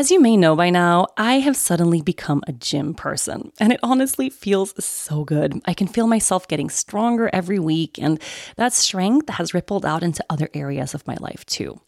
as 0.00 0.10
you 0.10 0.18
may 0.18 0.34
know 0.34 0.56
by 0.56 0.70
now, 0.70 1.06
I 1.18 1.40
have 1.40 1.58
suddenly 1.58 2.00
become 2.00 2.42
a 2.46 2.54
gym 2.54 2.94
person, 2.94 3.52
and 3.60 3.70
it 3.70 3.80
honestly 3.82 4.30
feels 4.30 4.72
so 4.82 5.24
good. 5.24 5.60
I 5.66 5.74
can 5.74 5.88
feel 5.88 6.06
myself 6.06 6.48
getting 6.48 6.70
stronger 6.70 7.28
every 7.34 7.58
week, 7.58 7.98
and 8.00 8.18
that 8.56 8.72
strength 8.72 9.28
has 9.28 9.52
rippled 9.52 9.84
out 9.84 10.02
into 10.02 10.24
other 10.30 10.48
areas 10.54 10.94
of 10.94 11.06
my 11.06 11.18
life 11.20 11.44
too. 11.44 11.82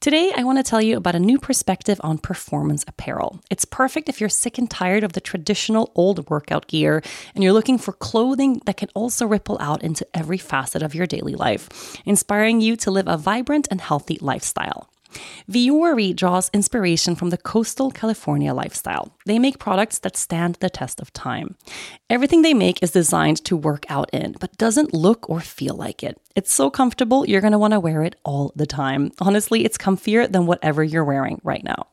Today, 0.00 0.30
I 0.36 0.44
want 0.44 0.58
to 0.58 0.62
tell 0.62 0.82
you 0.82 0.98
about 0.98 1.14
a 1.14 1.18
new 1.18 1.38
perspective 1.38 1.98
on 2.04 2.18
performance 2.18 2.84
apparel. 2.86 3.40
It's 3.50 3.64
perfect 3.64 4.10
if 4.10 4.20
you're 4.20 4.28
sick 4.28 4.58
and 4.58 4.70
tired 4.70 5.02
of 5.02 5.14
the 5.14 5.22
traditional 5.22 5.90
old 5.94 6.28
workout 6.28 6.66
gear 6.66 7.02
and 7.34 7.42
you're 7.42 7.54
looking 7.54 7.78
for 7.78 7.92
clothing 7.94 8.60
that 8.66 8.76
can 8.76 8.90
also 8.92 9.26
ripple 9.26 9.56
out 9.58 9.82
into 9.82 10.06
every 10.12 10.36
facet 10.36 10.82
of 10.82 10.94
your 10.94 11.06
daily 11.06 11.34
life, 11.34 11.96
inspiring 12.04 12.60
you 12.60 12.76
to 12.76 12.90
live 12.90 13.08
a 13.08 13.16
vibrant 13.16 13.68
and 13.70 13.80
healthy 13.80 14.18
lifestyle. 14.20 14.90
Vuori 15.50 16.14
draws 16.14 16.50
inspiration 16.52 17.14
from 17.14 17.30
the 17.30 17.36
coastal 17.36 17.90
California 17.90 18.54
lifestyle. 18.54 19.16
They 19.26 19.38
make 19.38 19.58
products 19.58 19.98
that 20.00 20.16
stand 20.16 20.56
the 20.56 20.70
test 20.70 21.00
of 21.00 21.12
time. 21.12 21.56
Everything 22.10 22.42
they 22.42 22.54
make 22.54 22.82
is 22.82 22.90
designed 22.90 23.44
to 23.44 23.56
work 23.56 23.84
out 23.88 24.10
in, 24.12 24.36
but 24.40 24.56
doesn't 24.58 24.94
look 24.94 25.28
or 25.28 25.40
feel 25.40 25.74
like 25.74 26.02
it. 26.02 26.20
It's 26.34 26.52
so 26.52 26.70
comfortable, 26.70 27.26
you're 27.26 27.40
going 27.40 27.52
to 27.52 27.58
want 27.58 27.72
to 27.72 27.80
wear 27.80 28.02
it 28.02 28.16
all 28.24 28.52
the 28.56 28.66
time. 28.66 29.12
Honestly, 29.20 29.64
it's 29.64 29.78
comfier 29.78 30.30
than 30.30 30.46
whatever 30.46 30.82
you're 30.82 31.04
wearing 31.04 31.40
right 31.44 31.62
now. 31.62 31.86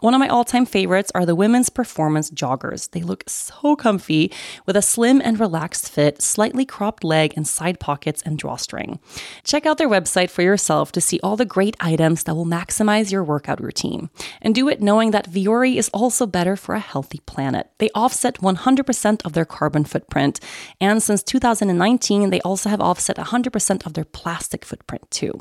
One 0.00 0.14
of 0.14 0.20
my 0.20 0.28
all 0.28 0.44
time 0.44 0.66
favorites 0.66 1.12
are 1.14 1.24
the 1.24 1.34
women's 1.34 1.70
performance 1.70 2.30
joggers. 2.30 2.90
They 2.90 3.02
look 3.02 3.24
so 3.28 3.76
comfy 3.76 4.32
with 4.66 4.76
a 4.76 4.82
slim 4.82 5.20
and 5.24 5.38
relaxed 5.38 5.88
fit, 5.88 6.20
slightly 6.20 6.64
cropped 6.64 7.04
leg, 7.04 7.32
and 7.36 7.46
side 7.46 7.80
pockets 7.80 8.22
and 8.22 8.38
drawstring. 8.38 8.98
Check 9.44 9.66
out 9.66 9.78
their 9.78 9.88
website 9.88 10.30
for 10.30 10.42
yourself 10.42 10.92
to 10.92 11.00
see 11.00 11.20
all 11.22 11.36
the 11.36 11.44
great 11.44 11.76
items 11.80 12.24
that 12.24 12.34
will 12.34 12.46
maximize 12.46 13.12
your 13.12 13.24
workout 13.24 13.60
routine. 13.62 14.10
And 14.40 14.54
do 14.54 14.68
it 14.68 14.82
knowing 14.82 15.12
that 15.12 15.30
Vuori 15.30 15.76
is 15.76 15.90
also 15.90 16.26
better 16.26 16.56
for 16.56 16.74
a 16.74 16.80
healthy 16.80 17.20
planet. 17.26 17.70
They 17.78 17.90
offset 17.94 18.38
100% 18.40 19.24
of 19.24 19.32
their 19.32 19.44
carbon 19.44 19.84
footprint. 19.84 20.40
And 20.80 21.02
since 21.02 21.22
2019, 21.22 22.30
they 22.30 22.40
also 22.40 22.68
have 22.68 22.80
offset 22.80 23.16
100% 23.16 23.86
of 23.86 23.94
their 23.94 24.04
plastic 24.04 24.64
footprint 24.64 25.10
too. 25.10 25.40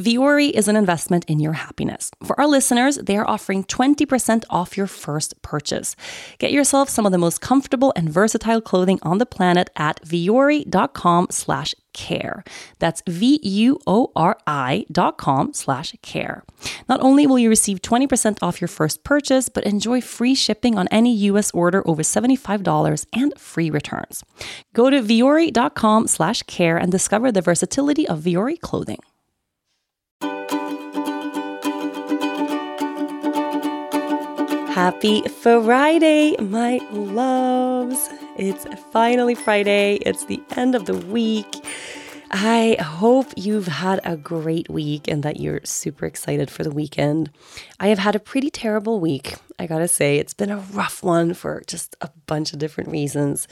Vuori 0.00 0.50
is 0.50 0.66
an 0.66 0.74
investment 0.74 1.24
in 1.26 1.38
your 1.38 1.52
happiness. 1.52 2.10
For 2.24 2.38
our 2.40 2.48
listeners, 2.48 2.96
they 2.96 3.16
are 3.16 3.28
offering 3.28 3.62
20% 3.62 4.42
off 4.50 4.76
your 4.76 4.88
first 4.88 5.40
purchase. 5.42 5.94
Get 6.38 6.50
yourself 6.50 6.88
some 6.88 7.06
of 7.06 7.12
the 7.12 7.18
most 7.18 7.40
comfortable 7.40 7.92
and 7.94 8.10
versatile 8.10 8.60
clothing 8.60 8.98
on 9.02 9.18
the 9.18 9.26
planet 9.26 9.70
at 9.76 10.02
vuori.com 10.04 11.28
slash 11.30 11.76
care. 11.92 12.42
That's 12.80 13.04
V-U-O-R-I 13.06 14.86
dot 14.90 15.16
com 15.16 15.54
slash 15.54 15.94
care. 16.02 16.42
Not 16.88 17.00
only 17.00 17.24
will 17.28 17.38
you 17.38 17.48
receive 17.48 17.80
20% 17.80 18.38
off 18.42 18.60
your 18.60 18.66
first 18.66 19.04
purchase, 19.04 19.48
but 19.48 19.62
enjoy 19.62 20.00
free 20.00 20.34
shipping 20.34 20.76
on 20.76 20.88
any 20.88 21.14
US 21.30 21.52
order 21.52 21.86
over 21.86 22.02
$75 22.02 23.06
and 23.12 23.38
free 23.38 23.70
returns. 23.70 24.24
Go 24.72 24.90
to 24.90 25.00
vuori.com 25.00 26.08
slash 26.08 26.42
care 26.42 26.76
and 26.76 26.90
discover 26.90 27.30
the 27.30 27.42
versatility 27.42 28.08
of 28.08 28.22
Vuori 28.22 28.60
clothing. 28.60 28.98
Happy 34.74 35.22
Friday, 35.28 36.34
my 36.40 36.78
loves. 36.90 38.08
It's 38.36 38.66
finally 38.90 39.36
Friday. 39.36 39.98
It's 40.04 40.24
the 40.24 40.42
end 40.56 40.74
of 40.74 40.86
the 40.86 40.96
week. 40.96 41.46
I 42.32 42.76
hope 42.80 43.28
you've 43.36 43.68
had 43.68 44.00
a 44.02 44.16
great 44.16 44.68
week 44.68 45.06
and 45.06 45.22
that 45.22 45.38
you're 45.38 45.60
super 45.62 46.06
excited 46.06 46.50
for 46.50 46.64
the 46.64 46.72
weekend. 46.72 47.30
I 47.78 47.86
have 47.86 48.00
had 48.00 48.16
a 48.16 48.18
pretty 48.18 48.50
terrible 48.50 48.98
week. 48.98 49.36
I 49.60 49.68
gotta 49.68 49.86
say, 49.86 50.18
it's 50.18 50.34
been 50.34 50.50
a 50.50 50.58
rough 50.72 51.04
one 51.04 51.34
for 51.34 51.62
just 51.68 51.94
a 52.00 52.10
bunch 52.26 52.52
of 52.52 52.58
different 52.58 52.90
reasons. 52.90 53.46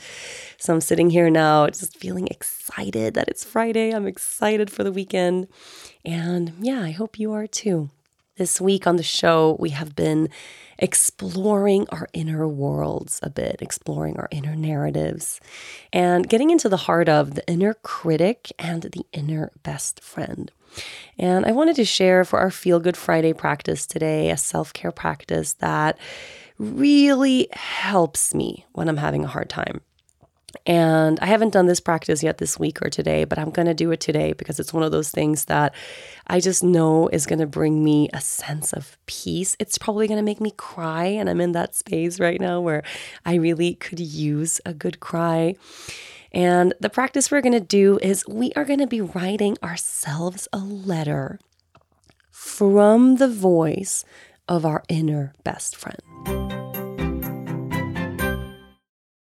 So 0.57 0.73
I'm 0.73 0.81
sitting 0.81 1.09
here 1.09 1.29
now 1.29 1.67
just 1.67 1.97
feeling 1.97 2.27
excited 2.27 3.13
that 3.13 3.29
it's 3.29 3.45
Friday. 3.45 3.91
I'm 3.91 4.07
excited 4.07 4.69
for 4.69 4.83
the 4.83 4.91
weekend. 4.91 5.47
And 6.03 6.51
yeah, 6.59 6.81
I 6.81 6.91
hope 6.91 7.17
you 7.17 7.31
are 7.31 7.47
too. 7.47 7.91
This 8.35 8.59
week 8.59 8.87
on 8.87 8.95
the 8.95 9.03
show, 9.03 9.57
we 9.59 9.69
have 9.69 9.95
been 9.95 10.27
exploring 10.79 11.85
our 11.89 12.07
inner 12.13 12.47
worlds 12.47 13.19
a 13.21 13.29
bit, 13.29 13.57
exploring 13.61 14.17
our 14.17 14.27
inner 14.31 14.55
narratives, 14.55 15.39
and 15.91 16.27
getting 16.27 16.49
into 16.49 16.67
the 16.67 16.77
heart 16.77 17.07
of 17.07 17.35
the 17.35 17.47
inner 17.47 17.75
critic 17.75 18.51
and 18.57 18.81
the 18.81 19.05
inner 19.13 19.51
best 19.61 20.01
friend. 20.01 20.51
And 21.19 21.45
I 21.45 21.51
wanted 21.51 21.75
to 21.75 21.85
share 21.85 22.25
for 22.25 22.39
our 22.39 22.49
Feel 22.49 22.79
Good 22.79 22.97
Friday 22.97 23.33
practice 23.33 23.85
today 23.85 24.31
a 24.31 24.37
self 24.37 24.73
care 24.73 24.91
practice 24.91 25.53
that 25.59 25.99
really 26.57 27.49
helps 27.51 28.33
me 28.33 28.65
when 28.71 28.89
I'm 28.89 28.97
having 28.97 29.23
a 29.23 29.27
hard 29.27 29.51
time. 29.51 29.81
And 30.65 31.19
I 31.19 31.25
haven't 31.25 31.53
done 31.53 31.65
this 31.65 31.79
practice 31.79 32.23
yet 32.23 32.37
this 32.37 32.59
week 32.59 32.81
or 32.81 32.89
today, 32.89 33.25
but 33.25 33.37
I'm 33.39 33.49
going 33.49 33.65
to 33.65 33.73
do 33.73 33.91
it 33.91 33.99
today 33.99 34.33
because 34.33 34.59
it's 34.59 34.73
one 34.73 34.83
of 34.83 34.91
those 34.91 35.11
things 35.11 35.45
that 35.45 35.73
I 36.27 36.39
just 36.39 36.63
know 36.63 37.07
is 37.09 37.25
going 37.25 37.39
to 37.39 37.47
bring 37.47 37.83
me 37.83 38.09
a 38.13 38.21
sense 38.21 38.71
of 38.71 38.97
peace. 39.05 39.55
It's 39.59 39.77
probably 39.77 40.07
going 40.07 40.19
to 40.19 40.23
make 40.23 40.39
me 40.39 40.51
cry. 40.51 41.05
And 41.05 41.29
I'm 41.29 41.41
in 41.41 41.51
that 41.53 41.75
space 41.75 42.19
right 42.19 42.39
now 42.39 42.61
where 42.61 42.83
I 43.25 43.35
really 43.35 43.75
could 43.75 43.99
use 43.99 44.61
a 44.65 44.73
good 44.73 44.99
cry. 44.99 45.55
And 46.31 46.73
the 46.79 46.89
practice 46.89 47.29
we're 47.29 47.41
going 47.41 47.53
to 47.53 47.59
do 47.59 47.99
is 48.01 48.25
we 48.27 48.51
are 48.53 48.65
going 48.65 48.79
to 48.79 48.87
be 48.87 49.01
writing 49.01 49.57
ourselves 49.63 50.47
a 50.51 50.59
letter 50.59 51.39
from 52.31 53.17
the 53.17 53.27
voice 53.27 54.03
of 54.47 54.65
our 54.65 54.83
inner 54.89 55.33
best 55.43 55.75
friend. 55.75 56.62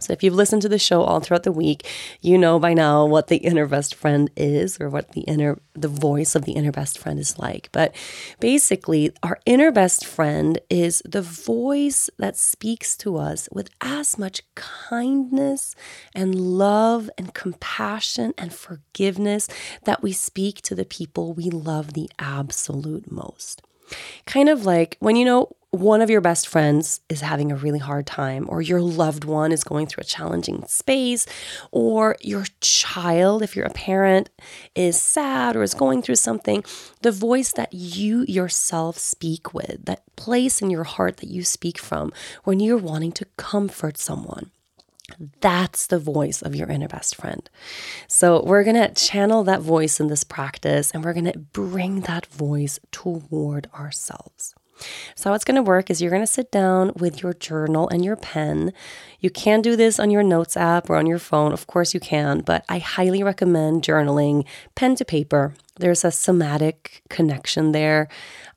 So, 0.00 0.12
if 0.12 0.22
you've 0.22 0.34
listened 0.34 0.62
to 0.62 0.68
the 0.68 0.78
show 0.78 1.02
all 1.02 1.20
throughout 1.20 1.44
the 1.44 1.52
week, 1.52 1.86
you 2.20 2.36
know 2.36 2.58
by 2.58 2.74
now 2.74 3.06
what 3.06 3.28
the 3.28 3.38
inner 3.38 3.66
best 3.66 3.94
friend 3.94 4.30
is 4.36 4.80
or 4.80 4.88
what 4.88 5.12
the 5.12 5.22
inner, 5.22 5.58
the 5.74 5.88
voice 5.88 6.34
of 6.34 6.44
the 6.44 6.52
inner 6.52 6.72
best 6.72 6.98
friend 6.98 7.18
is 7.18 7.38
like. 7.38 7.70
But 7.72 7.94
basically, 8.40 9.12
our 9.22 9.38
inner 9.46 9.70
best 9.70 10.04
friend 10.04 10.60
is 10.68 11.02
the 11.04 11.22
voice 11.22 12.10
that 12.18 12.36
speaks 12.36 12.96
to 12.98 13.16
us 13.16 13.48
with 13.52 13.70
as 13.80 14.18
much 14.18 14.42
kindness 14.54 15.74
and 16.14 16.34
love 16.34 17.08
and 17.16 17.32
compassion 17.34 18.34
and 18.36 18.52
forgiveness 18.52 19.48
that 19.84 20.02
we 20.02 20.12
speak 20.12 20.60
to 20.62 20.74
the 20.74 20.84
people 20.84 21.32
we 21.32 21.50
love 21.50 21.94
the 21.94 22.10
absolute 22.18 23.10
most. 23.10 23.62
Kind 24.26 24.48
of 24.48 24.66
like 24.66 24.96
when 25.00 25.16
you 25.16 25.24
know 25.24 25.56
one 25.80 26.00
of 26.00 26.10
your 26.10 26.20
best 26.20 26.48
friends 26.48 27.00
is 27.08 27.20
having 27.20 27.52
a 27.52 27.56
really 27.56 27.78
hard 27.78 28.06
time, 28.06 28.46
or 28.48 28.62
your 28.62 28.80
loved 28.80 29.24
one 29.24 29.52
is 29.52 29.64
going 29.64 29.86
through 29.86 30.02
a 30.02 30.04
challenging 30.04 30.64
space, 30.66 31.26
or 31.70 32.16
your 32.20 32.44
child, 32.60 33.42
if 33.42 33.54
you're 33.54 33.66
a 33.66 33.70
parent, 33.70 34.30
is 34.74 35.00
sad 35.00 35.56
or 35.56 35.62
is 35.62 35.74
going 35.74 36.02
through 36.02 36.16
something, 36.16 36.64
the 37.02 37.12
voice 37.12 37.52
that 37.52 37.72
you 37.72 38.24
yourself 38.26 38.98
speak 38.98 39.52
with, 39.54 39.84
that 39.84 40.02
place 40.16 40.62
in 40.62 40.70
your 40.70 40.84
heart 40.84 41.18
that 41.18 41.28
you 41.28 41.44
speak 41.44 41.78
from 41.78 42.12
when 42.44 42.60
you're 42.60 42.76
wanting 42.76 43.12
to 43.12 43.26
comfort 43.36 43.98
someone. 43.98 44.50
That's 45.40 45.86
the 45.86 46.00
voice 46.00 46.42
of 46.42 46.56
your 46.56 46.68
inner 46.68 46.88
best 46.88 47.14
friend. 47.14 47.48
So, 48.08 48.42
we're 48.42 48.64
going 48.64 48.76
to 48.76 48.92
channel 48.92 49.44
that 49.44 49.60
voice 49.60 50.00
in 50.00 50.08
this 50.08 50.24
practice 50.24 50.90
and 50.90 51.04
we're 51.04 51.12
going 51.12 51.30
to 51.30 51.38
bring 51.38 52.00
that 52.02 52.26
voice 52.26 52.80
toward 52.90 53.68
ourselves. 53.72 54.54
So, 55.14 55.30
how 55.30 55.34
it's 55.34 55.44
going 55.44 55.56
to 55.56 55.62
work 55.62 55.90
is 55.90 56.00
you're 56.00 56.10
going 56.10 56.22
to 56.22 56.26
sit 56.26 56.50
down 56.50 56.92
with 56.96 57.22
your 57.22 57.32
journal 57.34 57.88
and 57.88 58.04
your 58.04 58.16
pen. 58.16 58.72
You 59.20 59.30
can 59.30 59.62
do 59.62 59.76
this 59.76 59.98
on 59.98 60.10
your 60.10 60.22
notes 60.22 60.56
app 60.56 60.90
or 60.90 60.96
on 60.96 61.06
your 61.06 61.18
phone. 61.18 61.52
Of 61.52 61.66
course, 61.66 61.94
you 61.94 62.00
can, 62.00 62.40
but 62.40 62.64
I 62.68 62.78
highly 62.78 63.22
recommend 63.22 63.82
journaling 63.82 64.44
pen 64.74 64.94
to 64.96 65.04
paper. 65.04 65.54
There's 65.78 66.04
a 66.04 66.10
somatic 66.10 67.02
connection 67.10 67.72
there 67.72 68.08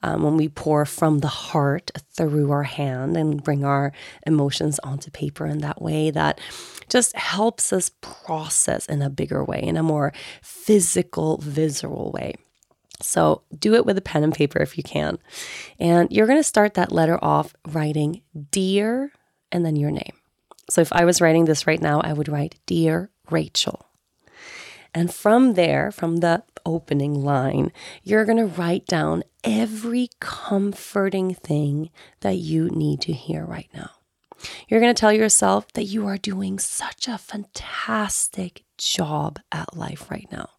um, 0.01 0.24
when 0.24 0.38
we 0.38 0.48
pour 0.48 0.86
from 0.86 1.19
the 1.19 1.27
heart 1.27 1.92
through 2.13 2.51
our 2.51 2.63
hand 2.63 3.18
and 3.18 3.44
bring 3.44 3.66
our 3.66 3.92
emotions 4.25 4.80
onto 4.83 5.12
paper 5.12 5.45
in 5.45 5.60
that 5.60 5.81
way 5.81 6.12
that 6.12 6.39
just 6.88 7.16
helps 7.16 7.74
us 7.74 7.92
process 8.01 8.86
in 8.86 9.01
a 9.01 9.10
bigger 9.10 9.44
way, 9.44 9.62
in 9.62 9.77
a 9.77 9.83
more 9.83 10.13
physical, 10.42 11.38
visceral 11.38 12.12
way. 12.12 12.36
So 13.01 13.43
do 13.57 13.75
it 13.75 13.85
with 13.85 13.97
a 13.97 14.01
pen 14.01 14.23
and 14.23 14.33
paper 14.33 14.59
if 14.61 14.77
you 14.77 14.83
can. 14.83 15.17
And 15.79 16.11
you're 16.11 16.27
going 16.27 16.39
to 16.39 16.43
start 16.43 16.73
that 16.73 16.91
letter 16.91 17.17
off 17.23 17.53
writing 17.67 18.21
Dear 18.51 19.11
and 19.51 19.65
then 19.65 19.75
your 19.75 19.91
name. 19.91 20.13
So 20.69 20.81
if 20.81 20.93
I 20.93 21.05
was 21.05 21.21
writing 21.21 21.45
this 21.45 21.65
right 21.65 21.81
now, 21.81 22.01
I 22.01 22.13
would 22.13 22.29
write 22.29 22.59
Dear 22.65 23.09
Rachel. 23.29 23.85
And 24.93 25.13
from 25.13 25.53
there, 25.53 25.91
from 25.91 26.17
the 26.17 26.43
opening 26.65 27.13
line, 27.13 27.71
you're 28.03 28.25
going 28.25 28.37
to 28.37 28.45
write 28.45 28.85
down 28.85 29.23
every 29.43 30.09
comforting 30.19 31.33
thing 31.33 31.89
that 32.21 32.37
you 32.37 32.69
need 32.69 33.01
to 33.01 33.13
hear 33.13 33.45
right 33.45 33.69
now. 33.73 33.91
You're 34.67 34.79
going 34.79 34.93
to 34.93 34.99
tell 34.99 35.13
yourself 35.13 35.71
that 35.73 35.83
you 35.83 36.07
are 36.07 36.17
doing 36.17 36.59
such 36.59 37.07
a 37.07 37.17
fantastic 37.17 38.63
job 38.77 39.39
at 39.51 39.75
life 39.75 40.09
right 40.09 40.27
now. 40.31 40.49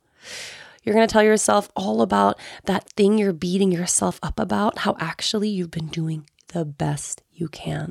You're 0.90 0.96
going 0.96 1.06
to 1.06 1.12
tell 1.12 1.22
yourself 1.22 1.70
all 1.76 2.02
about 2.02 2.36
that 2.64 2.90
thing 2.96 3.16
you're 3.16 3.32
beating 3.32 3.70
yourself 3.70 4.18
up 4.24 4.40
about, 4.40 4.78
how 4.78 4.96
actually 4.98 5.48
you've 5.48 5.70
been 5.70 5.86
doing 5.86 6.28
the 6.48 6.64
best 6.64 7.22
you 7.30 7.46
can. 7.46 7.90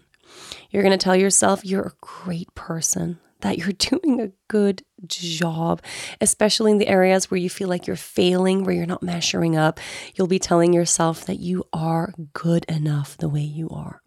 You're 0.70 0.84
going 0.84 0.92
to 0.92 1.02
tell 1.02 1.16
yourself 1.16 1.64
you're 1.64 1.82
a 1.82 1.94
great 2.02 2.54
person, 2.56 3.18
that 3.40 3.58
you're 3.58 3.72
doing 4.02 4.20
a 4.20 4.34
good 4.50 4.84
job, 5.08 5.82
especially 6.20 6.74
in 6.74 6.78
the 6.78 6.90
areas 6.90 7.32
where 7.32 7.38
you 7.38 7.50
feel 7.50 7.70
like 7.70 7.88
you're 7.88 7.96
failing, 7.96 8.66
where 8.66 8.76
you're 8.76 8.86
not 8.86 9.02
measuring 9.02 9.56
up. 9.56 9.80
You'll 10.16 10.28
be 10.28 10.38
telling 10.38 10.74
yourself 10.74 11.24
that 11.24 11.40
you 11.40 11.64
are 11.72 12.14
good 12.34 12.66
enough 12.66 13.16
the 13.16 13.30
way 13.30 13.40
you 13.40 13.70
are. 13.70 14.02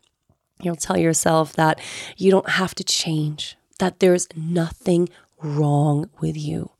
You'll 0.61 0.77
tell 0.77 0.99
yourself 0.99 1.55
that 1.55 1.81
you 2.19 2.31
don't 2.31 2.51
have 2.51 2.75
to 2.75 2.85
change, 2.85 3.57
that 3.79 4.01
there's 4.01 4.29
nothing 4.37 5.09
wrong 5.41 6.11
with 6.21 6.37
you 6.37 6.73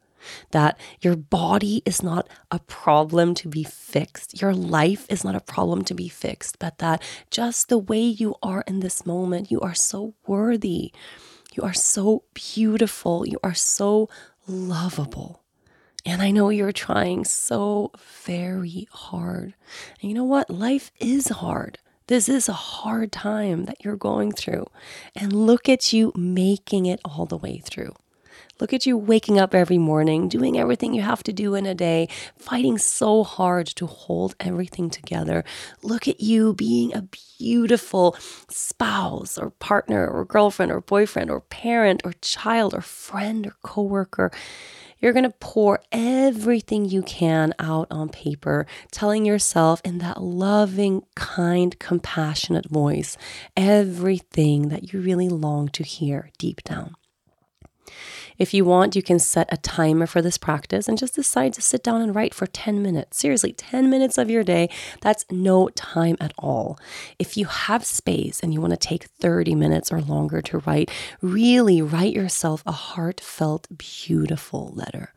that 0.51 0.79
your 1.01 1.17
body 1.17 1.83
is 1.85 2.03
not 2.03 2.29
a 2.51 2.59
problem 2.61 3.35
to 3.35 3.49
be 3.49 3.65
fixed. 3.65 4.41
Your 4.41 4.55
life 4.55 5.07
is 5.09 5.25
not 5.25 5.35
a 5.35 5.41
problem 5.41 5.85
to 5.85 5.95
be 5.95 6.09
fixed, 6.09 6.59
but 6.59 6.79
that 6.79 7.03
just 7.31 7.69
the 7.69 7.79
way 7.79 8.01
you 8.01 8.35
are 8.43 8.65
in 8.67 8.81
this 8.81 9.07
moment, 9.07 9.51
you 9.51 9.61
are 9.61 9.75
so 9.75 10.15
worthy. 10.27 10.93
You 11.55 11.63
are 11.65 11.75
so 11.75 12.25
beautiful. 12.35 13.27
You 13.27 13.39
are 13.43 13.55
so 13.55 14.09
lovable. 14.47 15.43
And 16.05 16.21
I 16.21 16.31
know 16.31 16.49
you're 16.49 16.73
trying 16.73 17.25
so 17.25 17.93
very 18.25 18.89
hard. 18.91 19.55
And 20.01 20.11
you 20.11 20.15
know 20.15 20.25
what? 20.25 20.51
Life 20.51 20.91
is 20.99 21.29
hard. 21.29 21.79
This 22.09 22.29
is 22.29 22.49
a 22.49 22.53
hard 22.53 23.13
time 23.13 23.67
that 23.67 23.85
you're 23.85 23.97
going 23.97 24.33
through. 24.33 24.67
And 25.15 25.33
look 25.33 25.69
at 25.69 25.93
you 25.93 26.13
making 26.17 26.87
it 26.87 27.01
all 27.05 27.27
the 27.27 27.37
way 27.37 27.59
through. 27.59 27.95
Look 28.63 28.73
at 28.73 28.87
you 28.87 28.97
waking 28.97 29.41
up 29.41 29.57
every 29.57 29.77
morning, 29.77 30.29
doing 30.29 30.57
everything 30.57 30.95
you 30.95 31.03
have 31.03 31.25
to 31.25 31.33
do 31.33 31.57
in 31.57 31.67
a 31.67 31.75
day, 31.75 32.09
fighting 32.39 32.79
so 32.79 33.25
hard 33.25 33.67
to 33.67 33.87
hold 33.89 34.37
everything 34.39 34.89
together. 34.89 35.43
Look 35.83 36.07
at 36.07 36.21
you 36.21 36.55
being 36.55 36.95
a 36.95 37.09
beautiful 37.41 38.15
spouse 38.49 39.37
or 39.37 39.51
partner 39.51 40.07
or 40.07 40.25
girlfriend 40.25 40.71
or 40.71 40.81
boyfriend 40.81 41.29
or 41.29 41.41
parent 41.41 42.03
or 42.05 42.13
child 42.21 42.73
or 42.73 42.83
friend 42.83 43.49
or 43.49 43.57
coworker. 43.65 44.31
You're 45.01 45.13
going 45.13 45.25
to 45.25 45.35
pour 45.41 45.83
everything 45.91 46.85
you 46.85 47.03
can 47.03 47.55
out 47.59 47.89
on 47.91 48.11
paper, 48.11 48.69
telling 48.93 49.25
yourself 49.25 49.83
in 49.85 49.99
that 49.99 50.23
loving, 50.23 51.03
kind, 51.17 51.77
compassionate 51.81 52.69
voice 52.71 53.19
everything 53.57 54.69
that 54.69 54.93
you 54.93 55.01
really 55.01 55.29
long 55.29 55.69
to 55.71 55.83
hear 55.83 56.31
deep 56.39 56.63
down. 56.63 56.95
If 58.43 58.53
you 58.53 58.65
want, 58.65 58.97
you 58.97 59.05
can 59.05 59.21
set 59.21 59.49
a 59.53 59.57
timer 59.57 60.05
for 60.05 60.21
this 60.21 60.37
practice 60.37 60.89
and 60.89 60.99
just 60.99 61.15
decide 61.15 61.53
to 61.53 61.63
sit 61.63 61.85
down 61.85 62.03
and 62.03 62.13
write 62.13 62.35
for 62.35 62.49
10 62.49 62.83
minutes. 62.83 63.19
Seriously, 63.19 63.53
10 63.53 63.89
minutes 63.89 64.19
of 64.19 64.31
your 64.31 64.43
day, 64.43 64.69
that's 65.01 65.25
no 65.31 65.69
time 65.77 66.17
at 66.21 66.33
all. 66.37 66.77
If 67.21 67.37
you 67.37 67.47
have 67.47 67.85
space 67.85 68.41
and 68.41 68.53
you 68.53 68.61
want 68.61 68.73
to 68.73 68.77
take 68.77 69.05
30 69.05 69.55
minutes 69.55 69.93
or 69.93 70.01
longer 70.01 70.43
to 70.43 70.59
write, 70.59 70.91
really 71.21 71.81
write 71.81 72.15
yourself 72.15 72.65
a 72.67 72.73
heartfelt, 72.73 73.69
beautiful 73.79 74.73
letter. 74.75 75.13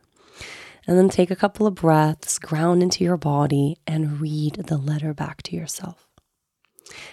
And 0.86 0.96
then 0.96 1.08
take 1.08 1.32
a 1.32 1.34
couple 1.34 1.66
of 1.66 1.74
breaths, 1.74 2.38
ground 2.38 2.80
into 2.80 3.02
your 3.02 3.16
body, 3.16 3.78
and 3.88 4.20
read 4.20 4.66
the 4.68 4.78
letter 4.78 5.12
back 5.12 5.42
to 5.42 5.56
yourself 5.56 6.05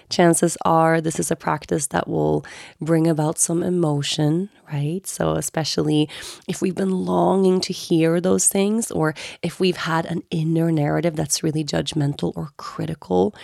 chances 0.10 0.58
are 0.64 1.02
this 1.02 1.20
is 1.20 1.32
a 1.32 1.36
practice 1.36 1.88
that 1.88 2.08
will 2.08 2.46
bring 2.80 3.08
about 3.08 3.38
some 3.38 3.64
emotion, 3.64 4.50
right? 4.72 5.06
So, 5.08 5.34
especially 5.34 6.10
if 6.48 6.62
we've 6.62 6.76
been 6.76 7.06
longing 7.06 7.60
to 7.62 7.74
hear 7.74 8.22
those 8.22 8.48
things, 8.48 8.92
or 8.92 9.14
if 9.42 9.60
we've 9.60 9.78
had 9.78 10.06
an 10.06 10.24
inner 10.32 10.72
narrative 10.72 11.16
that's 11.16 11.44
really 11.44 11.64
judgmental 11.64 12.34
or 12.36 12.52
critical, 12.58 13.36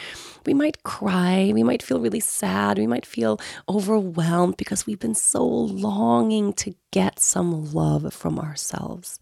we 0.46 0.54
might 0.54 0.84
cry, 0.84 1.52
we 1.54 1.64
might 1.64 1.84
feel 1.84 2.00
really 2.00 2.20
sad, 2.20 2.78
we 2.78 2.88
might 2.88 3.06
feel 3.06 3.40
overwhelmed 3.68 4.58
because 4.58 4.86
we've 4.86 5.00
been 5.00 5.16
so 5.16 5.46
longing 5.46 6.54
to 6.54 6.74
get 6.92 7.20
some 7.20 7.72
love 7.74 8.14
from 8.14 8.40
ourselves. 8.40 9.20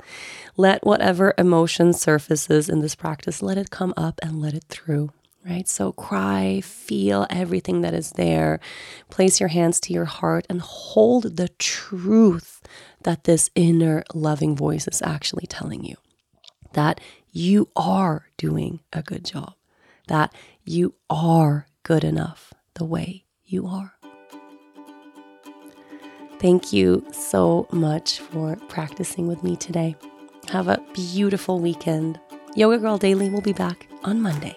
Let 0.56 0.86
whatever 0.86 1.34
emotion 1.38 1.94
surfaces 1.94 2.70
in 2.70 2.80
this 2.82 2.96
practice, 2.96 3.42
let 3.42 3.58
it 3.58 3.72
come 3.72 3.94
up 3.98 4.20
and 4.24 4.42
let 4.42 4.54
it 4.54 4.66
through 4.70 5.12
right? 5.48 5.68
So 5.68 5.92
cry, 5.92 6.62
feel 6.62 7.26
everything 7.30 7.82
that 7.82 7.94
is 7.94 8.12
there. 8.12 8.60
Place 9.10 9.40
your 9.40 9.50
hands 9.50 9.80
to 9.82 9.94
your 9.94 10.06
heart 10.06 10.46
and 10.50 10.62
hold 10.62 11.38
the 11.38 11.50
truth 11.50 12.62
that 13.04 13.24
this 13.24 13.50
inner 13.56 14.04
loving 14.14 14.56
voice 14.56 14.88
is 14.88 15.02
actually 15.02 15.48
telling 15.48 15.84
you 15.84 15.96
that 16.74 17.00
you 17.32 17.70
are 17.76 18.28
doing 18.38 18.82
a 18.92 19.02
good 19.02 19.24
job, 19.24 19.54
that 20.08 20.34
you 20.64 20.96
are 21.10 21.68
good 21.84 22.04
enough 22.04 22.54
the 22.74 22.86
way 22.86 23.26
you 23.46 23.68
are. 23.68 23.94
Thank 26.40 26.72
you 26.72 27.04
so 27.12 27.68
much 27.72 28.20
for 28.20 28.58
practicing 28.68 29.28
with 29.28 29.42
me 29.44 29.56
today. 29.56 29.96
Have 30.50 30.68
a 30.68 30.84
beautiful 30.94 31.60
weekend. 31.60 32.20
Yoga 32.56 32.78
Girl 32.78 32.98
Daily 32.98 33.30
will 33.30 33.42
be 33.42 33.54
back 33.54 33.88
on 34.04 34.22
Monday. 34.22 34.56